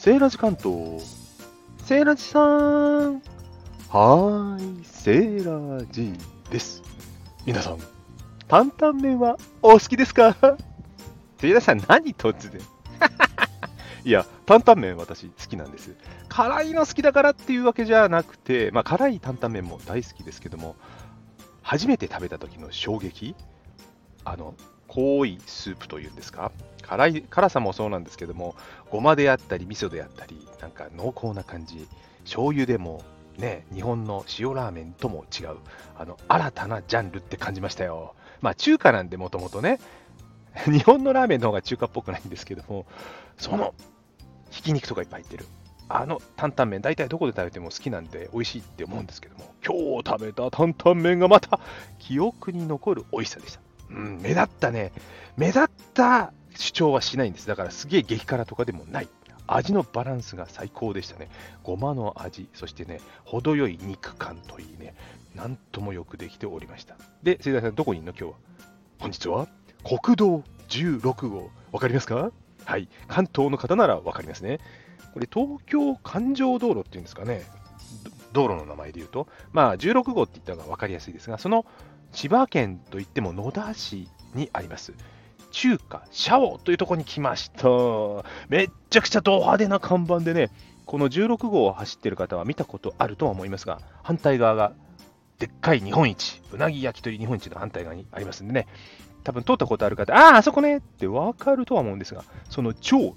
[0.00, 1.04] セーラジ関東。
[1.84, 3.16] セーラジさん。
[3.16, 6.14] はーい、セーラジ
[6.50, 6.82] です。
[7.44, 7.78] 皆さん、
[8.48, 10.32] 担々麺はお好きですか？
[11.38, 12.62] セーラさん、何突然
[14.02, 15.94] いや、担々麺私好きなんです。
[16.30, 20.76] 辛いの好きだからっていうわけじゃなくて、まあ辛い担々麺も大好きですけども、
[21.60, 23.34] 初めて食べた時の衝撃？
[24.24, 24.54] あの、
[24.88, 26.52] 濃いスープというんですか？
[26.90, 28.56] 辛い、辛さもそうなんですけども、
[28.90, 31.86] ごまであったり、味噌であったり、なんか濃厚な感じ、
[32.24, 33.04] 醤油でも、
[33.38, 35.58] ね、日本の塩ラーメンとも違う、
[35.96, 38.16] あの、新たなジャンルって感じましたよ。
[38.40, 39.78] まあ、中華なんでもともとね、
[40.66, 42.86] 日本のラーメンの方が中華っぽくないんですけども、
[43.38, 43.72] その、
[44.50, 45.46] ひき肉とかいっぱい入ってる。
[45.92, 51.58] あの担々麺、大体どこで食べても好きなんで美味しいって思うんですけども、今日食べた担々麺がまた
[51.98, 53.60] 記憶に残る美味しさでした。
[53.90, 54.92] うん、目立ったね、
[55.36, 57.46] 目立った主張はしないんです。
[57.46, 59.08] だからすげえ激辛とかでもない。
[59.46, 61.28] 味のバランスが最高でしたね。
[61.64, 64.94] ごまの味、そしてね、程よい肉感といいね、
[65.34, 66.96] なんともよくできておりました。
[67.22, 68.12] で、聖大さん、どこにいるの？
[68.12, 68.38] 今日は
[68.98, 69.48] 本日は？
[69.82, 71.50] 国道16号。
[71.72, 72.30] わかりますか？
[72.64, 72.88] はい。
[73.08, 74.60] 関東の方ならわかりますね。
[75.14, 77.42] これ、東京環状道路っていうんですかね。
[78.32, 79.26] 道路の名前で言うと。
[79.52, 81.64] まあ、16号って言った方がわかりやすいですが、その
[82.12, 84.92] 千葉県といっても野田市にあります。
[85.50, 87.68] 中華シャオというとこに来ました。
[88.48, 90.50] めっちゃくちゃド派手な看板でね、
[90.86, 94.72] この16号を走ってる方は見たことあるとは思いますが、反対側が
[95.38, 98.66] でっかい日本一、うなぎ焼き鳥日本一の反対側にありますんでね、
[99.24, 103.14] 多分通ったことある方、ああ、あそこねってわかるとは思うんですが、その超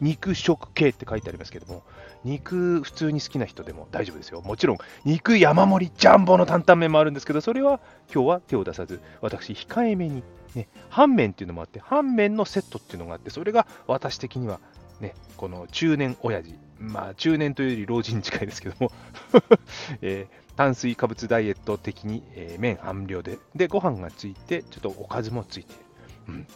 [0.00, 1.82] 肉食系って書いてありますけども、
[2.24, 4.40] 肉普通に好きな人でも大丈夫ですよ。
[4.42, 7.80] もちろん、肉山盛りジャンボの担々麺もあるんですけど、それは
[8.12, 10.22] 今日は手を出さず、私、控えめに、
[10.54, 14.60] ね、半麺っていうのもあって、半麺のセットっていうのがあって、それが私的には、
[15.00, 18.92] ね、この中年親父、まあ中年というより老人に近いですけども、
[20.02, 25.74] えー炭水化物ダイエット的に、えー麺半量で、で、ご飯がついて、ちょっとおかずもついて、
[26.28, 26.46] うん、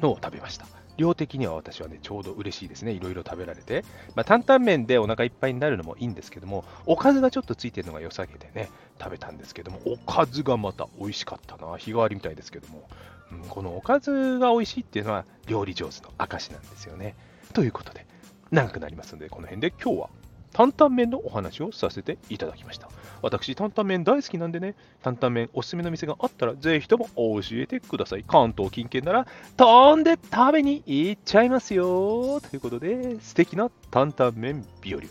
[0.00, 0.66] のを食べました。
[0.96, 2.92] 量的には私はね、ちょうど嬉しいですね。
[2.92, 3.84] いろいろ食べられて。
[4.14, 11.76] まあ、担々麺でお腹いっぱいになるのもいいんですけども、おかずがちょっとついてるのが良さげでね、食べたんですけども、おかずがまた美味しかったな。
[11.76, 12.88] 日替わりみたいですけども、
[13.32, 17.16] うん、このおかずが美味しいっていうのは料理上手の証なんですよね。
[17.52, 18.06] ということで、
[18.50, 20.10] 長くなりますので、この辺で今日は
[20.54, 22.88] 担々麺のお話をさせていただきました。
[23.20, 28.24] 私、担々麺大好きなんでね、担々麺おすすめの店があったら、ぜひとも教えてください。
[28.26, 29.26] 関東近県なら、
[29.56, 32.40] 飛んで食べに行っちゃいますよ。
[32.40, 35.02] ということで、素敵な担々麺日和を。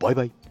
[0.00, 0.43] バイバイ。